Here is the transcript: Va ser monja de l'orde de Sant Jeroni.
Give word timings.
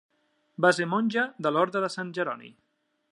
Va 0.65 0.71
ser 0.77 0.87
monja 0.93 1.25
de 1.47 1.53
l'orde 1.57 1.85
de 1.85 1.93
Sant 1.99 2.13
Jeroni. 2.19 2.51